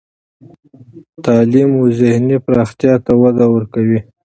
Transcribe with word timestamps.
تعلیم 1.25 1.69
و 1.79 1.83
ذهني 2.01 2.37
پراختیا 2.45 2.93
ته 3.05 3.13
وده 3.21 3.45
ورکوي. 3.53 3.99